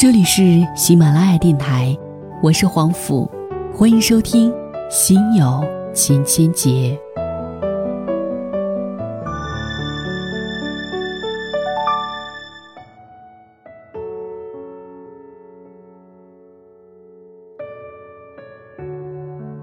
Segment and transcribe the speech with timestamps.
[0.00, 1.94] 这里是喜马拉雅电台，
[2.42, 3.30] 我是黄甫，
[3.70, 4.50] 欢迎收听
[4.90, 5.62] 《心有
[5.92, 6.98] 千千结》。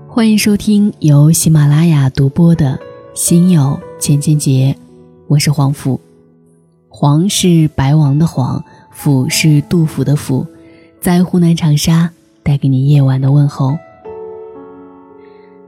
[0.07, 2.79] 欢迎收听由喜马拉雅独播的
[3.19, 4.71] 《心有千千结》，
[5.25, 5.99] 我是黄甫。
[6.89, 8.63] 黄是白王的黄。
[8.97, 10.43] 府是杜甫的府，
[10.99, 12.09] 在湖南长沙
[12.41, 13.77] 带给你夜晚的问候。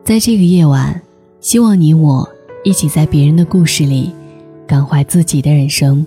[0.03, 0.99] 在这个夜晚，
[1.39, 2.27] 希望你我
[2.63, 4.11] 一起在别人的故事里
[4.65, 6.03] 感怀自己的人生。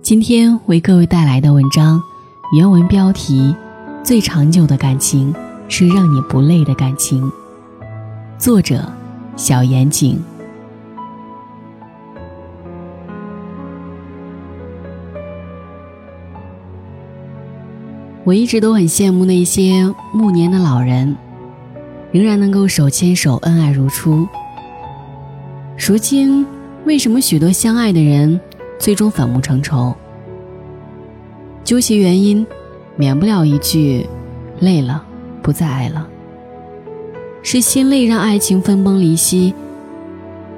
[0.00, 2.00] 今天为各位带来的文章，
[2.56, 3.56] 原文标题：
[4.04, 5.34] 最长久的感情
[5.68, 7.28] 是让你不累的感情。
[8.38, 8.88] 作者：
[9.34, 10.22] 小严谨。
[18.24, 21.14] 我一直都很羡慕那些暮年的老人，
[22.10, 24.26] 仍然能够手牵手恩爱如初。
[25.76, 26.46] 如今，
[26.86, 28.40] 为什么许多相爱的人
[28.78, 29.94] 最终反目成仇？
[31.64, 32.46] 究其原因，
[32.96, 34.06] 免不了一句
[34.58, 35.04] “累了，
[35.42, 36.08] 不再爱了”。
[37.44, 39.52] 是心累让爱情分崩离析。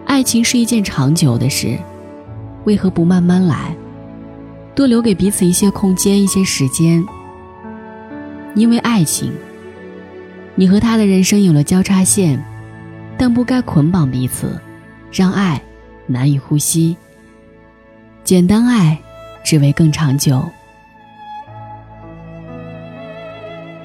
[0.05, 1.77] 爱情是一件长久的事，
[2.65, 3.75] 为何不慢慢来，
[4.73, 7.05] 多留给彼此一些空间，一些时间？
[8.57, 9.35] 因为爱情，
[10.55, 12.43] 你和他的人生有了交叉线，
[13.19, 14.59] 但不该捆绑彼此，
[15.13, 15.61] 让爱
[16.07, 16.97] 难以呼吸。
[18.25, 18.99] 简单爱，
[19.45, 20.43] 只为更长久。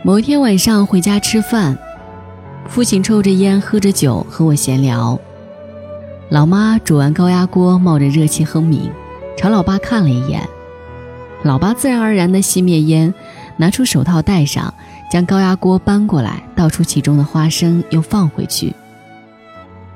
[0.04, 1.78] 某天晚上回家吃饭，
[2.70, 5.20] 父亲抽着烟，喝着酒，和我闲聊。
[6.30, 8.90] 老妈煮完高压锅，冒着热气哼鸣，
[9.38, 10.48] 朝老爸看了一眼，
[11.44, 13.14] 老爸自然而然地熄灭烟。
[13.62, 14.74] 拿出手套戴上，
[15.12, 18.74] 将高压锅搬过来，倒出其中的花生，又放回去。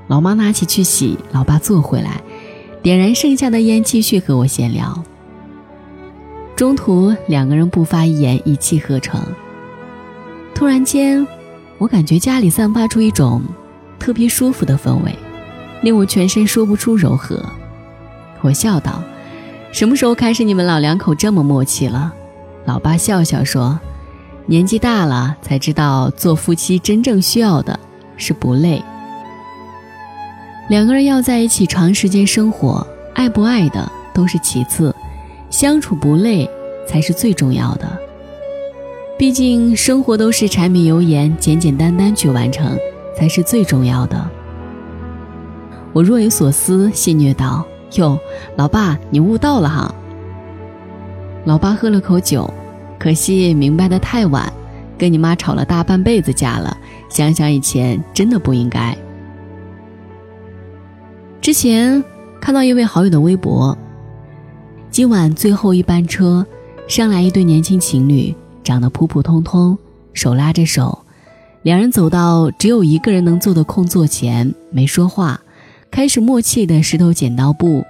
[0.05, 2.21] 老妈拿起去洗，老爸坐回来，
[2.83, 5.03] 点燃剩下的烟，继续和我闲聊。
[6.55, 9.19] 中途两个人不发一言，一气呵成。
[10.53, 11.25] 突然间，
[11.79, 13.41] 我感觉家里散发出一种
[13.97, 15.17] 特别舒服的氛围，
[15.81, 17.43] 令我全身说不出柔和。
[18.41, 19.03] 我笑道
[19.73, 22.13] ：“什么时候开始你们老两口这么默契了？”
[22.65, 23.79] 老爸笑笑说
[24.47, 27.79] ：“年纪大了，才知道做夫妻真正需要的
[28.17, 28.83] 是不累。
[30.67, 34.93] 两个人要在一起长时间生活，爱不爱的都是其次，
[35.51, 36.49] 相处不累
[36.87, 37.87] 才是最重要的。
[39.17, 42.75] 毕竟生活都是柴米油盐，简简单单去完成
[43.15, 44.29] 才是最重要的。”
[45.93, 48.19] 我若有所思，戏谑道：“哟，
[48.57, 49.93] 老爸，你悟到了哈。”
[51.45, 52.51] 老爸喝了口酒，
[53.00, 54.51] 可惜明白的太晚，
[54.97, 56.75] 跟你妈吵了大半辈子架了。
[57.07, 58.97] 想想以前，真的不应该。
[61.39, 62.03] 之前
[62.41, 63.78] 看到一位好友的微博，
[64.89, 66.44] 今晚最后一班车
[66.88, 69.77] 上来一对年轻情侣，长得普普通通，
[70.13, 70.97] 手拉着手，
[71.62, 75.39] 两人走到只有一个人能坐的空座前，没说话，
[75.91, 77.85] 开始默契的石头剪刀布。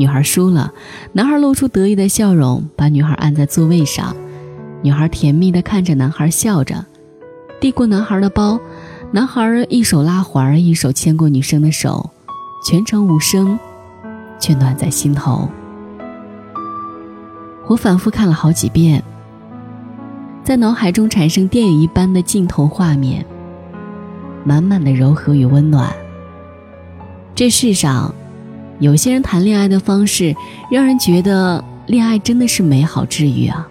[0.00, 0.72] 女孩输了，
[1.12, 4.16] 男孩露出得意的笑容，把女孩按在座位上。
[4.80, 6.86] 女孩甜蜜地看着男孩，笑着，
[7.60, 8.58] 递过男孩的包。
[9.12, 12.08] 男孩一手拉环，一手牵过女生的手，
[12.64, 13.58] 全程无声，
[14.38, 15.46] 却暖在心头。
[17.66, 19.04] 我反复看了好几遍，
[20.42, 23.22] 在脑海中产生电影一般的镜头画面，
[24.44, 25.92] 满满的柔和与温暖。
[27.34, 28.14] 这世上。
[28.80, 30.34] 有些人谈恋爱的方式，
[30.70, 33.68] 让人觉得恋爱真的是美好治愈啊。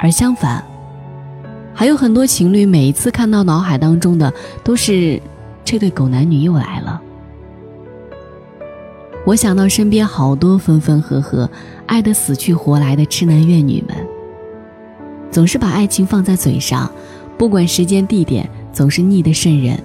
[0.00, 0.64] 而相反，
[1.74, 4.32] 还有很多情侣，每一次看到脑海当中的
[4.64, 5.20] 都是
[5.62, 7.00] 这对狗男女又来了。
[9.26, 11.48] 我想到身边好多分分合合、
[11.84, 13.96] 爱得死去活来的痴男怨女们，
[15.30, 16.90] 总是把爱情放在嘴上，
[17.36, 19.78] 不管时间地点，总是腻得渗人。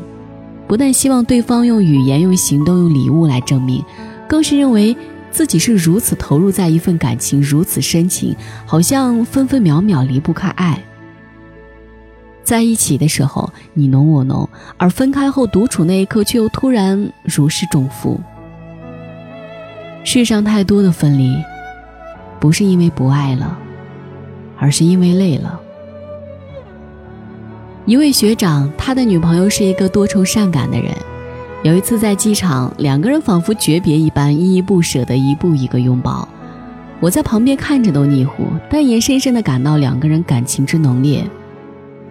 [0.72, 3.84] 不但希望对方用语言、用行动、用礼物来证明，
[4.26, 4.96] 更是认为
[5.30, 8.34] 自己是如此投入在一份感情，如此深情，
[8.66, 10.82] 好像分分秒秒离不开爱。
[12.42, 14.48] 在一起的时候你侬我侬，
[14.78, 18.18] 而分开后独处那一刻却又突然如释重负。
[20.06, 21.36] 世上太多的分离，
[22.40, 23.60] 不是因为不爱了，
[24.58, 25.60] 而是因为累了。
[27.88, 30.94] 一位学长，他的女朋友是一个多愁善感的人。
[31.64, 36.28] 有一次在机场，两个人仿佛诀别一般，依依不舍的一步一个拥抱。
[37.00, 41.28] 我在旁边看着都腻乎，但也深深的感到两个人感情之浓烈。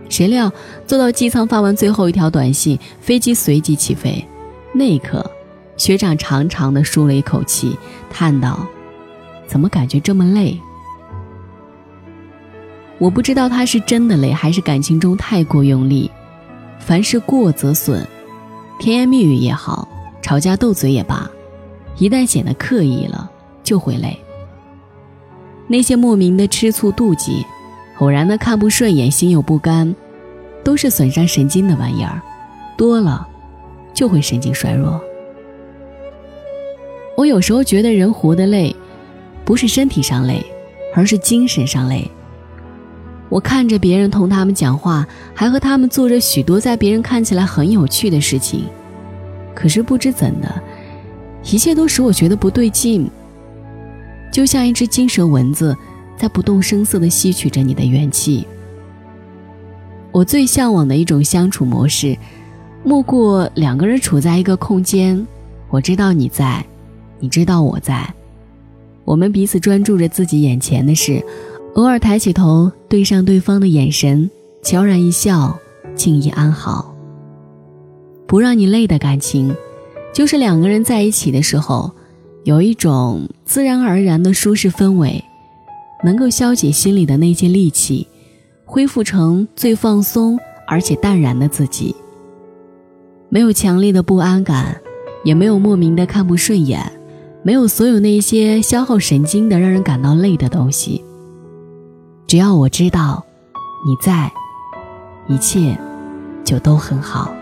[0.09, 0.53] 谁料
[0.89, 4.25] 坐到机舱发完最后一条短信，飞机随即起飞。
[4.73, 5.25] 那一刻，
[5.77, 7.79] 学长长长的舒了一口气，
[8.11, 8.67] 叹道
[9.47, 10.59] ：“怎么感觉这么累？”
[13.01, 16.11] 我不知道他是真的累，还是感情中太过用力。
[16.79, 18.07] 凡事过则损，
[18.79, 19.89] 甜言蜜语也好，
[20.21, 21.29] 吵架斗嘴也罢，
[21.97, 23.31] 一旦显得刻意了，
[23.65, 24.15] 就会累。
[25.67, 27.45] 那些莫名的吃醋、妒忌。
[28.01, 29.95] 偶然的看不顺眼、心有不甘，
[30.65, 32.21] 都是损伤神经的玩意儿，
[32.75, 33.29] 多了
[33.93, 34.99] 就会神经衰弱。
[37.15, 38.75] 我有时候觉得人活得累，
[39.45, 40.43] 不是身体上累，
[40.95, 42.11] 而是精神上累。
[43.31, 48.65] 我看着别人同他们讲话，还和他们做着许多在别人看起来很有趣的事情，
[49.55, 50.63] 可是不知怎的，
[51.51, 53.11] 一切都使我觉得不对劲，
[54.31, 55.75] 就像一只金蛇蚊子。
[56.17, 58.47] 在不动声色地吸取着你的元气。
[60.13, 62.15] 我最向往的一种相处模式，
[62.85, 65.27] 莫过两个人处在一个空间，
[65.71, 66.63] 我知道你在，
[67.21, 68.07] 你知道我在，
[69.07, 71.25] 我们彼此专注着自己眼前的事，
[71.75, 74.29] 偶尔抬起头对上对方的眼神，
[74.63, 75.59] 悄然一笑，
[75.95, 76.95] 静意安好。
[78.27, 79.55] 不让你累的感情，
[80.13, 81.91] 就是两个人在一起的时候，
[82.45, 85.25] 有一种自然而然的舒适氛围。
[86.03, 88.07] 能够消解心里的那些戾气，
[88.65, 91.95] 恢复成最放松而且淡然的自己。
[93.29, 94.81] 没有强烈的不安感，
[95.25, 96.91] 也没有莫名的看不顺眼，
[97.43, 101.05] 没有所有那些消耗神经的让人感到累的东西。
[102.31, 103.27] 只要我知道
[103.85, 104.31] 你在，
[105.27, 105.77] 一切
[106.45, 107.35] 就都很好。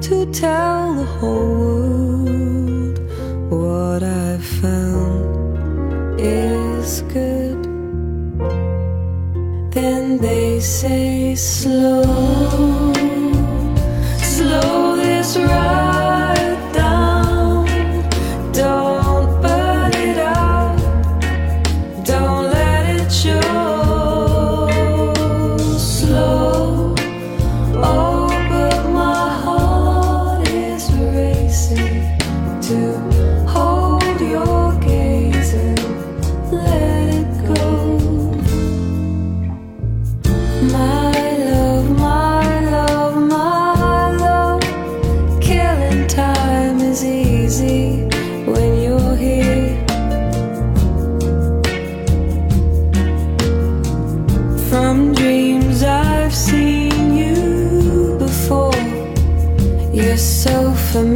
[0.00, 0.77] To tell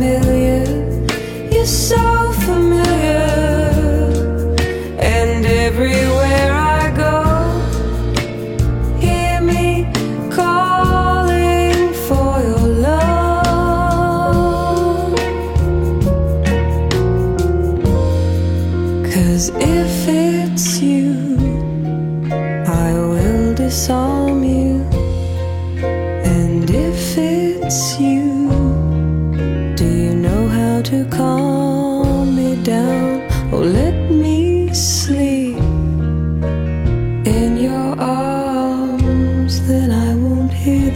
[0.02, 0.64] familiar.
[1.52, 3.22] You're so familiar.
[4.99, 7.19] And everywhere I go,
[8.99, 9.87] hear me
[10.31, 12.62] calling for your.
[19.15, 20.42] Cause if it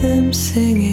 [0.01, 0.86] them singing.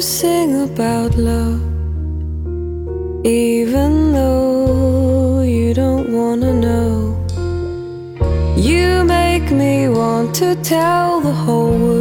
[0.00, 1.60] Sing about love,
[3.26, 7.16] even though you don't wanna know.
[8.56, 11.97] You make me want to tell the whole world